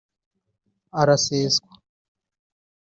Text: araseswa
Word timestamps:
araseswa 1.01 1.71